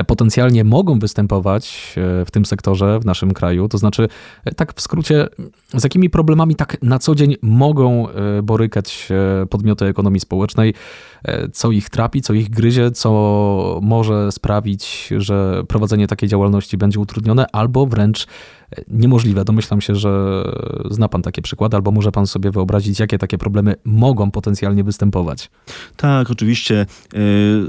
potencjalnie 0.06 0.64
mogą 0.64 0.98
występować 0.98 1.94
w 2.26 2.30
tym 2.32 2.44
sektorze 2.44 3.00
w 3.00 3.04
naszym 3.04 3.34
kraju. 3.34 3.68
To 3.68 3.78
znaczy, 3.78 4.08
tak 4.56 4.74
w 4.74 4.80
skrócie, 4.80 5.28
z 5.74 5.84
jakimi 5.84 6.10
problemami 6.10 6.56
tak 6.56 6.82
na 6.82 6.98
co 6.98 7.14
dzień 7.14 7.36
mogą 7.42 8.06
borykać 8.42 8.90
się 8.90 9.46
podmioty 9.50 9.84
ekonomii 9.84 10.20
społecznej, 10.20 10.74
co 11.52 11.70
ich 11.70 11.90
trapi, 11.90 12.22
co 12.22 12.32
ich 12.32 12.50
gryzie, 12.50 12.90
co 12.90 13.80
może 13.82 14.32
sprawić, 14.32 15.08
że 15.16 15.62
prowadzenie 15.68 16.06
takiej 16.06 16.28
działalności 16.28 16.78
będzie 16.78 17.00
utrudnione, 17.00 17.46
albo 17.52 17.86
wręcz 17.86 18.26
niemożliwe. 18.88 19.44
Domyślam 19.44 19.80
się, 19.80 19.94
że 19.94 20.44
zna 20.90 21.08
pan 21.08 21.22
takie 21.22 21.42
przykłady, 21.42 21.76
albo 21.76 21.90
może 21.90 22.12
pan 22.12 22.26
sobie 22.26 22.50
wyobrazić, 22.50 23.00
jakie 23.00 23.18
takie 23.18 23.38
problemy 23.38 23.74
mogą 23.84 24.30
potencjalnie 24.30 24.84
występować. 24.84 25.50
Tak, 25.96 26.30
oczywiście. 26.30 26.86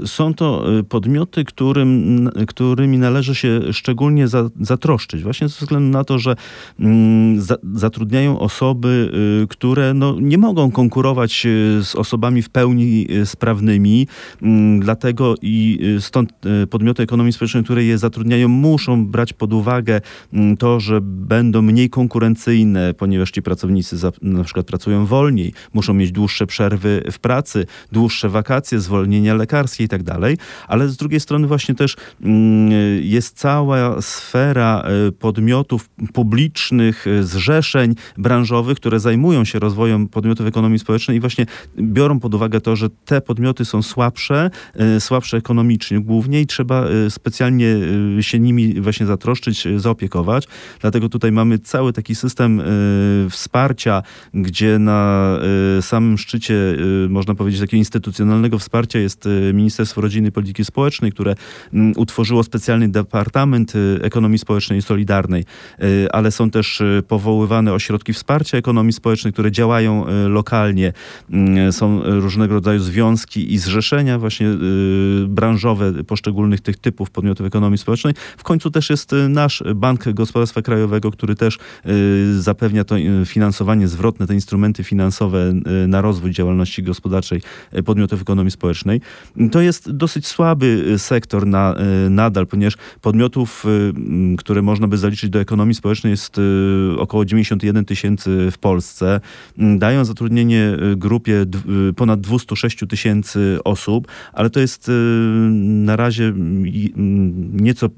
E, 0.02 0.06
są 0.06 0.34
to 0.34 0.78
e, 0.78 0.82
podmioty, 0.82 1.44
którym, 1.44 2.30
którymi 2.48 2.98
należy 2.98 3.34
się 3.34 3.72
szczególnie 3.72 4.26
zatroszczyć, 4.60 5.22
właśnie 5.22 5.48
ze 5.48 5.58
względu 5.60 5.98
na 5.98 6.04
to, 6.04 6.18
że 6.18 6.36
mm, 6.80 7.40
zatrudniają 7.74 8.38
osoby, 8.38 9.12
e, 9.42 9.46
które 9.46 9.94
no, 9.94 10.16
nie 10.20 10.38
mogą 10.38 10.70
konkurować 10.70 11.46
z 11.82 11.94
osobami 11.94 12.42
w 12.42 12.50
pełni 12.50 13.06
sprawnymi, 13.24 14.06
mm, 14.42 14.80
dlatego 14.80 15.34
i 15.42 15.80
stąd 16.00 16.32
podmioty 16.70 17.02
ekonomii 17.02 17.32
społecznej, 17.32 17.64
które 17.64 17.84
je 17.84 17.98
zatrudniają, 17.98 18.48
muszą 18.48 19.06
brać 19.06 19.32
pod 19.32 19.52
uwagę 19.52 20.00
mm, 20.32 20.56
to, 20.56 20.80
że 20.80 20.91
że 20.92 21.00
będą 21.02 21.62
mniej 21.62 21.90
konkurencyjne, 21.90 22.94
ponieważ 22.94 23.30
ci 23.30 23.42
pracownicy 23.42 23.96
za, 23.96 24.12
na 24.22 24.44
przykład 24.44 24.66
pracują 24.66 25.06
wolniej, 25.06 25.52
muszą 25.72 25.94
mieć 25.94 26.12
dłuższe 26.12 26.46
przerwy 26.46 27.02
w 27.12 27.18
pracy, 27.18 27.66
dłuższe 27.92 28.28
wakacje, 28.28 28.80
zwolnienia 28.80 29.34
lekarskie 29.34 29.84
i 29.84 29.88
tak 29.88 30.02
dalej, 30.02 30.38
ale 30.68 30.88
z 30.88 30.96
drugiej 30.96 31.20
strony 31.20 31.46
właśnie 31.46 31.74
też 31.74 31.96
mm, 32.22 32.70
jest 33.02 33.38
cała 33.38 34.02
sfera 34.02 34.82
e, 34.82 35.12
podmiotów 35.12 35.88
publicznych, 36.12 37.06
e, 37.06 37.22
zrzeszeń 37.22 37.94
branżowych, 38.18 38.76
które 38.76 39.00
zajmują 39.00 39.44
się 39.44 39.58
rozwojem 39.58 40.08
podmiotów 40.08 40.46
ekonomii 40.46 40.78
społecznej 40.78 41.16
i 41.16 41.20
właśnie 41.20 41.46
biorą 41.78 42.20
pod 42.20 42.34
uwagę 42.34 42.60
to, 42.60 42.76
że 42.76 42.88
te 43.04 43.20
podmioty 43.20 43.64
są 43.64 43.82
słabsze, 43.82 44.50
e, 44.74 45.00
słabsze 45.00 45.36
ekonomicznie 45.36 46.00
głównie 46.00 46.40
i 46.40 46.46
trzeba 46.46 46.84
specjalnie 47.08 47.66
się 48.20 48.38
nimi 48.38 48.80
właśnie 48.80 49.06
zatroszczyć, 49.06 49.68
zaopiekować. 49.76 50.48
Dlatego 50.82 51.08
tutaj 51.08 51.32
mamy 51.32 51.58
cały 51.58 51.92
taki 51.92 52.14
system 52.14 52.60
y, 52.60 53.30
wsparcia, 53.30 54.02
gdzie 54.34 54.78
na 54.78 55.32
y, 55.78 55.82
samym 55.82 56.18
szczycie, 56.18 56.54
y, 57.04 57.08
można 57.08 57.34
powiedzieć, 57.34 57.60
takiego 57.60 57.78
instytucjonalnego 57.78 58.58
wsparcia 58.58 58.98
jest 58.98 59.28
Ministerstwo 59.54 60.00
Rodziny 60.00 60.28
i 60.28 60.32
Polityki 60.32 60.64
Społecznej, 60.64 61.12
które 61.12 61.34
mm, 61.72 61.92
utworzyło 61.96 62.42
specjalny 62.42 62.88
Departament 62.88 63.72
Ekonomii 64.00 64.38
Społecznej 64.38 64.78
i 64.78 64.82
Solidarnej, 64.82 65.44
ale 66.12 66.30
są 66.30 66.50
też 66.50 66.82
powoływane 67.08 67.72
ośrodki 67.72 68.12
wsparcia 68.12 68.58
ekonomii 68.58 68.92
społecznej, 68.92 69.32
które 69.32 69.52
działają 69.52 70.06
lokalnie. 70.28 70.92
Mm, 71.30 71.72
są 71.72 72.02
różnego 72.04 72.54
rodzaju 72.54 72.80
związki 72.80 73.54
i 73.54 73.58
zrzeszenia 73.58 74.18
właśnie 74.18 74.46
branżowe 75.26 76.04
poszczególnych 76.04 76.60
tych 76.60 76.76
typów 76.76 77.10
podmiotów 77.10 77.46
ekonomii 77.46 77.78
społecznej. 77.78 78.14
W 78.36 78.42
końcu 78.42 78.70
też 78.70 78.90
jest 78.90 79.14
nasz 79.28 79.62
Bank 79.74 80.12
Gospodarstwa 80.12 80.62
Krajowego, 80.62 80.71
Krajowego, 80.72 81.10
który 81.10 81.34
też 81.34 81.58
y, 81.86 82.42
zapewnia 82.42 82.84
to 82.84 82.98
y, 82.98 83.26
finansowanie 83.26 83.88
zwrotne, 83.88 84.26
te 84.26 84.34
instrumenty 84.34 84.84
finansowe 84.84 85.52
y, 85.84 85.88
na 85.88 86.00
rozwój 86.00 86.30
działalności 86.30 86.82
gospodarczej 86.82 87.40
podmiotów 87.84 88.22
ekonomii 88.22 88.50
społecznej. 88.50 89.00
To 89.50 89.60
jest 89.60 89.90
dosyć 89.90 90.26
słaby 90.26 90.94
sektor 90.98 91.46
na, 91.46 91.74
nadal, 92.10 92.46
ponieważ 92.46 92.74
podmiotów, 93.00 93.64
które 94.38 94.62
można 94.62 94.88
by 94.88 94.98
zaliczyć 94.98 95.30
do 95.30 95.40
ekonomii 95.40 95.74
społecznej 95.74 96.10
jest 96.10 96.36
około 96.98 97.24
91 97.24 97.84
tysięcy 97.84 98.50
w 98.50 98.58
Polsce. 98.58 99.20
Dają 99.58 100.04
zatrudnienie 100.04 100.76
grupie 100.96 101.46
ponad 101.96 102.20
206 102.20 102.84
tysięcy 102.88 103.58
osób, 103.64 104.08
ale 104.32 104.50
to 104.50 104.60
jest 104.60 104.90
na 105.60 105.96
razie 105.96 106.32
nieco 107.52 107.88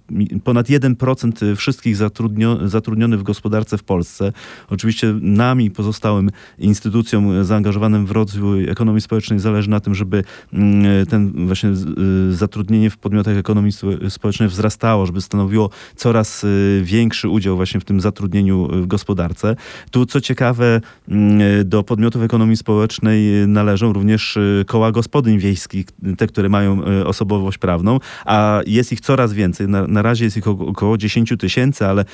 ponad 0.45 0.66
1% 0.66 1.57
wszystkich 1.57 1.97
zatrudnionych 1.97 2.63
zatrudniony 2.68 3.16
w 3.16 3.23
gospodarce 3.23 3.78
w 3.78 3.83
Polsce. 3.83 4.33
Oczywiście 4.71 5.14
nami, 5.21 5.71
pozostałym 5.71 6.30
instytucjom 6.59 7.44
zaangażowanym 7.44 8.06
w 8.06 8.11
rozwój 8.11 8.68
ekonomii 8.68 9.00
społecznej 9.00 9.38
zależy 9.38 9.71
na 9.71 9.80
tym, 9.80 9.94
żeby 9.94 10.25
mm, 10.52 11.06
ten 11.06 11.47
właśnie 11.47 11.71
y, 11.71 12.35
zatrudnienie 12.35 12.90
w 12.90 12.97
podmiotach 12.97 13.37
ekonomii 13.37 13.73
społecznej 14.09 14.49
wzrastało, 14.49 15.06
żeby 15.06 15.21
stanowiło 15.21 15.71
coraz 15.97 16.44
y, 16.44 16.80
większy 16.85 17.28
udział 17.28 17.56
właśnie 17.56 17.80
w 17.80 17.85
tym 17.85 18.00
zatrudnieniu 18.00 18.68
w 18.83 18.87
gospodarce. 18.87 19.56
Tu 19.90 20.06
co 20.06 20.21
ciekawe, 20.21 20.80
mm, 21.09 21.68
do 21.68 21.83
podmiotów 21.83 22.23
ekonomii 22.23 22.56
społecznej 22.56 23.49
należą 23.49 23.92
również 23.92 24.37
y, 24.37 24.64
koła 24.66 24.92
gospodyń 24.92 25.38
wiejskich, 25.38 25.87
te, 26.18 26.26
które 26.26 26.49
mają 26.49 26.85
osobowość 27.04 27.59
prawną, 27.59 27.99
a 28.25 28.61
jest 28.66 28.92
ich 28.92 29.00
coraz 29.00 29.33
więcej. 29.33 29.68
Na, 29.68 29.87
na 29.87 30.02
razie 30.02 30.25
jest 30.25 30.37
ich 30.37 30.49
około 30.49 30.99
10 30.99 31.35
tysięcy, 31.38 31.87
ale 31.87 32.04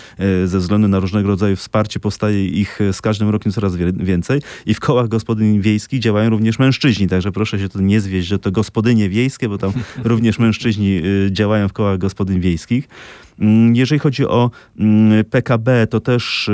ze 0.45 0.59
względu 0.59 0.89
na 0.89 0.99
różnego 0.99 1.29
rodzaju 1.29 1.57
wsparcie 1.57 2.01
powstaje 2.01 2.47
ich 2.47 2.79
z 2.93 3.01
każdym 3.01 3.29
rokiem 3.29 3.53
coraz 3.53 3.77
więcej 3.77 4.43
i 4.67 4.75
w 4.75 4.81
kołach 4.81 5.09
gospodyń 5.09 5.61
wiejskich 5.61 6.01
działają 6.01 6.31
również 6.31 6.59
mężczyźni, 6.59 7.09
także 7.09 7.33
proszę 7.33 7.59
się 7.59 7.69
tu 7.69 7.81
nie 7.81 8.01
zwieść, 8.01 8.29
że 8.29 8.39
to 8.39 8.51
gospodynie 8.51 9.09
wiejskie, 9.09 9.49
bo 9.49 9.59
tam 9.59 9.73
również 10.05 10.39
mężczyźni 10.39 10.97
e, 11.27 11.33
działają 11.33 11.69
w 11.69 11.73
kołach 11.73 11.99
gospodyń 11.99 12.41
wiejskich. 12.41 12.89
Mm, 13.39 13.77
jeżeli 13.77 13.99
chodzi 13.99 14.27
o 14.27 14.51
mm, 14.79 15.25
PKB, 15.25 15.87
to 15.87 16.01
też 16.01 16.49
y, 16.49 16.53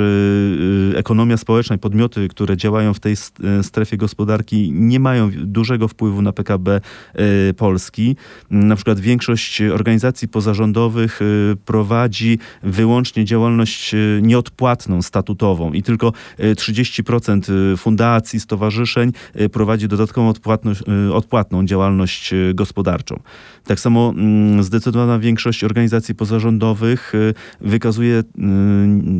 y, 0.93 0.97
ekonomia 0.97 1.37
społeczna 1.37 1.75
i 1.75 1.79
podmioty, 1.79 2.27
które 2.27 2.57
działają 2.57 2.93
w 2.93 2.99
tej 2.99 3.13
y, 3.13 3.63
strefie 3.63 3.97
gospodarki, 3.97 4.71
nie 4.73 4.99
mają 4.99 5.31
dużego 5.35 5.87
wpływu 5.87 6.21
na 6.21 6.31
PKB 6.31 6.81
Polski. 7.57 8.15
Na 8.51 8.75
przykład 8.75 8.99
większość 8.99 9.61
organizacji 9.61 10.27
pozarządowych 10.27 11.19
prowadzi 11.65 12.39
wyłącznie 12.63 13.25
działalność 13.25 13.95
nieodpłatną, 14.21 15.01
statutową 15.01 15.73
i 15.73 15.83
tylko 15.83 16.13
30% 16.39 17.77
fundacji, 17.77 18.39
stowarzyszeń 18.39 19.11
prowadzi 19.51 19.87
dodatkową 19.87 20.33
odpłatną 21.13 21.65
działalność 21.65 22.33
gospodarczą. 22.53 23.19
Tak 23.63 23.79
samo 23.79 24.13
mm, 24.17 24.63
zdecydowana 24.63 25.19
większość 25.19 25.63
organizacji 25.63 26.15
pozarządowych 26.15 26.76
y, 26.83 27.33
wykazuje 27.61 28.15
y, 28.15 28.23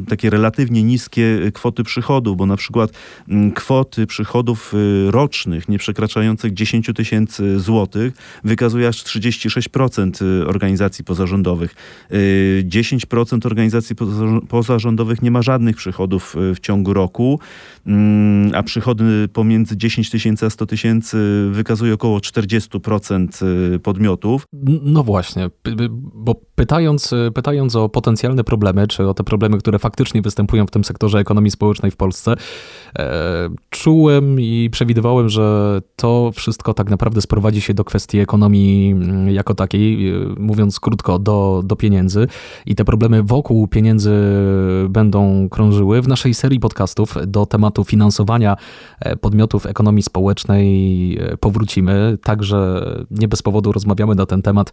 takie 0.07 0.29
relatywnie 0.29 0.83
niskie 0.83 1.51
kwoty 1.53 1.83
przychodów, 1.83 2.37
bo 2.37 2.45
na 2.45 2.57
przykład 2.57 2.91
mm, 3.29 3.51
kwoty 3.51 4.07
przychodów 4.07 4.73
y, 4.73 5.11
rocznych 5.11 5.69
nie 5.69 5.77
przekraczających 5.77 6.53
10 6.53 6.89
tysięcy 6.95 7.59
złotych 7.59 8.13
wykazuje 8.43 8.87
aż 8.87 9.03
36% 9.03 10.47
organizacji 10.47 11.03
pozarządowych. 11.03 11.75
10% 12.63 13.45
organizacji 13.45 13.95
pozarządowych 14.49 15.21
nie 15.21 15.31
ma 15.31 15.41
żadnych 15.41 15.75
przychodów 15.75 16.35
w 16.55 16.59
ciągu 16.59 16.93
roku, 16.93 17.39
mm, 17.85 18.51
a 18.55 18.63
przychody 18.63 19.27
pomiędzy 19.33 19.77
10 19.77 20.09
tysięcy 20.09 20.45
a 20.45 20.49
100 20.49 20.65
tysięcy 20.65 21.17
wykazuje 21.51 21.93
około 21.93 22.19
40% 22.19 23.39
podmiotów. 23.83 24.43
No 24.83 25.03
właśnie, 25.03 25.49
bo 26.13 26.35
pytając 26.55 27.13
pytając 27.37 27.75
o 27.75 27.89
potencjalne 27.89 28.43
problemy, 28.43 28.87
czy 28.87 29.07
o 29.07 29.13
te 29.13 29.23
problemy, 29.23 29.57
które 29.57 29.79
faktycznie 29.79 30.21
występują 30.21 30.65
w 30.65 30.71
tym 30.71 30.83
sektorze 30.83 31.19
ekonomii 31.19 31.51
społecznej 31.51 31.91
w 31.91 31.95
Polsce, 31.95 32.35
e, 32.99 33.49
czułem 33.69 34.41
i 34.41 34.69
przewidywałem, 34.71 35.29
że 35.29 35.79
to 35.95 36.31
wszystko 36.35 36.73
tak 36.73 36.89
naprawdę 36.89 37.21
sprowadzi 37.21 37.61
się 37.61 37.73
do 37.73 37.83
kwestii 37.83 38.19
ekonomii 38.19 38.91
mm, 38.91 39.29
jako 39.29 39.53
takiej, 39.55 40.09
e, 40.09 40.13
mówiąc 40.37 40.79
krótko, 40.79 41.19
do, 41.19 41.61
do 41.65 41.75
pieniędzy 41.75 42.27
i 42.65 42.75
te 42.75 42.85
problemy 42.85 43.23
wokół 43.23 43.67
pieniędzy 43.67 44.13
będą 44.89 45.49
krążyły. 45.49 46.01
W 46.01 46.07
naszej 46.07 46.33
serii 46.33 46.59
podcastów 46.59 47.15
do 47.27 47.45
tematu 47.45 47.83
finansowania 47.83 48.55
podmiotów 49.21 49.65
ekonomii 49.65 50.03
społecznej 50.03 50.67
powrócimy. 51.39 52.17
Także 52.23 52.85
nie 53.11 53.27
bez 53.27 53.41
powodu 53.41 53.71
rozmawiamy 53.71 54.15
na 54.15 54.25
ten 54.25 54.41
temat 54.41 54.71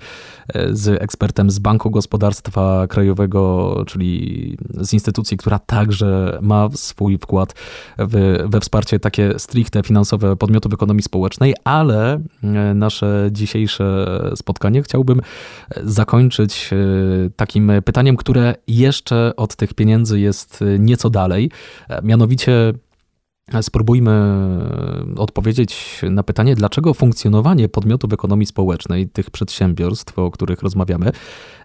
z 0.71 1.03
ekspertem 1.03 1.51
z 1.51 1.59
Banku 1.59 1.91
Gospodarstwa 1.91 2.54
Krajowego, 2.89 3.75
czyli 3.87 4.57
z 4.75 4.93
instytucji, 4.93 5.37
która 5.37 5.59
także 5.59 6.39
ma 6.43 6.69
swój 6.75 7.19
wkład 7.19 7.55
w, 7.99 8.45
we 8.49 8.61
wsparcie 8.61 9.01
takie 9.01 9.39
stricte 9.39 9.83
finansowe 9.83 10.37
podmiotów 10.37 10.75
ekonomii 10.75 11.03
społecznej, 11.03 11.55
ale 11.65 12.15
e, 12.15 12.75
nasze 12.75 13.29
dzisiejsze 13.33 14.07
spotkanie 14.37 14.83
chciałbym 14.83 15.21
zakończyć 15.83 16.71
e, 16.73 16.77
takim 17.37 17.73
pytaniem, 17.85 18.17
które 18.17 18.55
jeszcze 18.69 19.33
od 19.37 19.57
tych 19.57 19.75
pieniędzy 19.75 20.21
jest 20.21 20.65
nieco 20.79 21.11
dalej. 21.11 21.51
E, 21.89 22.03
mianowicie 22.03 22.73
Spróbujmy 23.63 24.11
e, 24.11 25.21
odpowiedzieć 25.21 26.01
na 26.11 26.23
pytanie, 26.23 26.55
dlaczego 26.55 26.95
funkcjonowanie 26.95 27.69
podmiotów 27.69 28.13
ekonomii 28.13 28.47
społecznej, 28.47 29.09
tych 29.09 29.31
przedsiębiorstw, 29.31 30.19
o 30.19 30.31
których 30.31 30.63
rozmawiamy, 30.63 31.13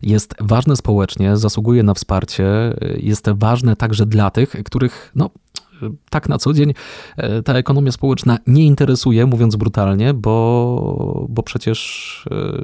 jest 0.02 0.36
ważne 0.40 0.76
społecznie, 0.76 1.38
zasługuje 1.38 1.84
na 1.84 1.94
wsparcie, 1.94 2.46
e, 2.46 2.76
jest 2.98 3.30
ważne 3.30 3.76
także 3.76 4.06
dla 4.06 4.32
tych, 4.32 4.50
których 4.66 5.12
no, 5.16 5.30
tak 6.10 6.30
na 6.30 6.38
co 6.38 6.54
dzień 6.54 6.74
e, 7.18 7.44
ta 7.44 7.54
ekonomia 7.54 7.92
społeczna 7.92 8.38
nie 8.48 8.66
interesuje, 8.66 9.26
mówiąc 9.26 9.56
brutalnie, 9.56 10.14
bo, 10.14 11.26
bo 11.30 11.44
przecież 11.44 11.80
e, 12.32 12.62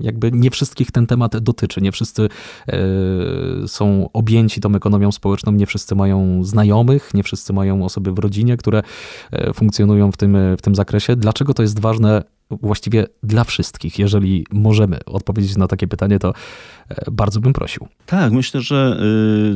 jakby 0.00 0.32
nie 0.32 0.50
wszystkich 0.50 0.90
ten 0.90 1.06
temat 1.06 1.38
dotyczy. 1.38 1.80
Nie 1.80 1.92
wszyscy 1.92 2.28
e, 2.68 2.78
są 3.68 4.08
objęci 4.12 4.60
tą 4.60 4.74
ekonomią 4.74 5.12
społeczną, 5.12 5.52
nie 5.52 5.66
wszyscy 5.66 5.94
mają 5.94 6.44
znajomych, 6.44 7.14
nie 7.14 7.22
wszyscy 7.22 7.52
mają 7.52 7.84
osoby 7.84 8.12
w 8.12 8.18
rodzinie, 8.18 8.56
które 8.56 8.82
funkcjonują 9.54 10.12
w 10.12 10.16
tym, 10.16 10.36
w 10.58 10.62
tym 10.62 10.74
zakresie. 10.74 11.16
Dlaczego 11.16 11.54
to 11.54 11.62
jest 11.62 11.80
ważne 11.80 12.22
właściwie 12.50 13.06
dla 13.22 13.44
wszystkich. 13.44 13.98
Jeżeli 13.98 14.46
możemy 14.52 15.04
odpowiedzieć 15.04 15.56
na 15.56 15.68
takie 15.68 15.86
pytanie, 15.86 16.18
to 16.18 16.34
e, 16.88 17.10
bardzo 17.12 17.40
bym 17.40 17.52
prosił. 17.52 17.88
Tak, 18.06 18.32
myślę, 18.32 18.60
że 18.60 19.00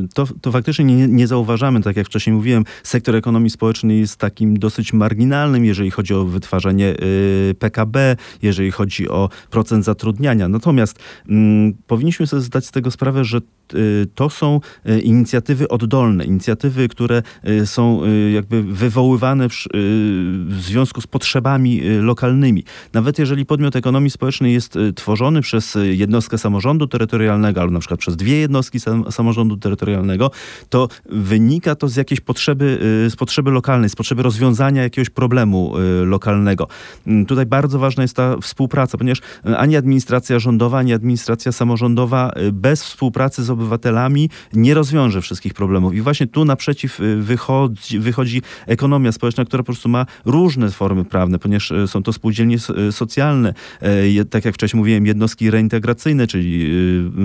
y, 0.05 0.07
to, 0.13 0.27
to 0.41 0.51
faktycznie 0.51 0.85
nie, 0.85 1.07
nie 1.07 1.27
zauważamy. 1.27 1.81
Tak 1.81 1.97
jak 1.97 2.05
wcześniej 2.05 2.35
mówiłem, 2.35 2.63
sektor 2.83 3.15
ekonomii 3.15 3.49
społecznej 3.49 3.99
jest 3.99 4.17
takim 4.17 4.59
dosyć 4.59 4.93
marginalnym, 4.93 5.65
jeżeli 5.65 5.91
chodzi 5.91 6.13
o 6.13 6.25
wytwarzanie 6.25 6.95
y, 7.03 7.55
PKB, 7.59 8.15
jeżeli 8.41 8.71
chodzi 8.71 9.09
o 9.09 9.29
procent 9.49 9.85
zatrudniania. 9.85 10.47
Natomiast 10.47 10.99
mm, 11.29 11.73
powinniśmy 11.87 12.27
sobie 12.27 12.41
zdać 12.41 12.65
z 12.65 12.71
tego 12.71 12.91
sprawę, 12.91 13.25
że 13.25 13.37
y, 13.73 14.07
to 14.15 14.29
są 14.29 14.59
inicjatywy 15.03 15.67
oddolne, 15.67 16.25
inicjatywy, 16.25 16.87
które 16.87 17.23
są 17.65 18.01
jakby 18.33 18.63
wywoływane 18.63 19.49
w 19.49 20.61
związku 20.61 21.01
z 21.01 21.07
potrzebami 21.07 21.81
lokalnymi. 22.01 22.63
Nawet 22.93 23.19
jeżeli 23.19 23.45
podmiot 23.45 23.75
ekonomii 23.75 24.09
społecznej 24.09 24.53
jest 24.53 24.75
y, 24.75 24.93
tworzony 24.93 25.41
przez 25.41 25.75
y, 25.75 25.95
jednostkę 25.95 26.37
samorządu 26.37 26.87
terytorialnego, 26.87 27.61
albo 27.61 27.73
na 27.73 27.79
przykład 27.79 27.99
przez 27.99 28.15
dwie 28.15 28.37
jednostki 28.37 28.79
sam, 28.79 29.11
samorządu 29.11 29.57
terytorialnego, 29.57 30.31
to 30.69 30.87
wynika 31.09 31.75
to 31.75 31.87
z 31.87 31.95
jakiejś 31.95 32.21
potrzeby, 32.21 32.79
y, 33.07 33.09
z 33.09 33.15
potrzeby 33.15 33.51
lokalnej, 33.51 33.89
z 33.89 33.95
potrzeby 33.95 34.23
rozwiązania 34.23 34.83
jakiegoś 34.83 35.09
problemu 35.09 35.73
lokalnego. 36.05 36.67
Mm, 37.07 37.25
tutaj 37.25 37.45
bardzo 37.45 37.79
ważna 37.79 38.03
jest 38.03 38.15
ta 38.15 38.37
współpraca, 38.41 38.97
ponieważ 38.97 39.21
ani 39.57 39.75
administracja 39.75 40.39
rządowa, 40.39 40.77
ani 40.77 40.93
administracja 40.93 41.51
samorządowa 41.51 42.31
bez 42.51 42.83
współpracy 42.83 43.43
z 43.43 43.49
obywatelami 43.49 44.29
nie 44.53 44.73
rozwiąże 44.73 45.21
wszystkich 45.21 45.53
problemów. 45.53 45.93
I 45.93 46.01
właśnie 46.01 46.27
tu 46.27 46.45
naprzeciw 46.45 46.99
wychodzi, 47.17 47.99
wychodzi 47.99 48.41
ekonomia 48.67 49.11
społeczna, 49.11 49.45
która 49.45 49.63
po 49.63 49.65
prostu 49.65 49.89
ma 49.89 50.05
różne 50.25 50.71
formy 50.71 51.05
prawne, 51.05 51.39
ponieważ 51.39 51.73
są 51.87 52.03
to 52.03 52.13
spółdzielnie 52.13 52.57
socjalne, 52.91 53.53
e, 53.81 54.25
tak 54.25 54.45
jak 54.45 54.53
wcześniej 54.53 54.77
mówiłem, 54.79 55.05
jednostki 55.05 55.51
reintegracyjne, 55.51 56.27
czyli 56.27 56.65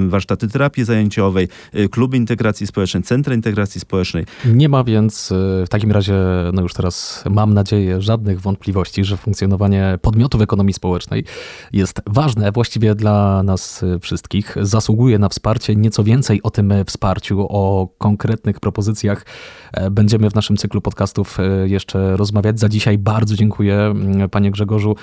y, 0.06 0.08
warsztaty 0.08 0.48
terapii 0.48 0.84
zajęciowej, 0.84 1.48
y, 1.74 1.88
kluby 1.88 2.16
integracji 2.16 2.66
społecznej, 2.66 3.02
centra 3.02 3.34
integracji 3.34 3.80
społecznej. 3.80 4.24
Nie 4.44 4.68
ma 4.68 4.84
więc 4.84 5.32
w 5.66 5.68
takim 5.68 5.92
razie, 5.92 6.14
no 6.52 6.62
już 6.62 6.74
teraz 6.74 7.24
mam 7.30 7.54
nadzieję, 7.54 8.02
żadnych 8.02 8.40
wątpliwości, 8.40 9.04
że 9.04 9.16
funkcjonowanie 9.16 9.98
podmiotów 10.02 10.40
ekonomii 10.40 10.74
społecznej 10.74 11.24
jest 11.72 12.00
ważne 12.06 12.52
właściwie 12.52 12.94
dla 12.94 13.42
nas 13.42 13.84
wszystkich. 14.00 14.56
Zasługuje 14.60 15.18
na 15.18 15.28
wsparcie. 15.28 15.76
Nieco 15.76 16.04
więcej 16.04 16.42
o 16.42 16.50
tym 16.50 16.72
wsparciu, 16.86 17.46
o 17.48 17.88
konkretnych 17.98 18.60
propozycjach 18.60 19.24
e, 19.72 19.90
będziemy 19.90 20.30
w 20.30 20.34
naszym 20.34 20.56
cyklu 20.56 20.80
podcastów 20.80 21.40
e, 21.40 21.68
jeszcze 21.68 22.16
rozmawiać. 22.16 22.60
Za 22.60 22.68
dzisiaj 22.68 22.98
bardzo 22.98 23.36
dziękuję, 23.36 23.94
panie 24.30 24.50
Grzegorzu. 24.50 24.96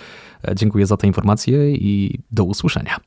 Dziękuję 0.56 0.86
za 0.86 0.98
te 0.98 1.08
informacje 1.08 1.72
i 1.72 2.20
do 2.32 2.44
usłyszenia. 2.44 2.98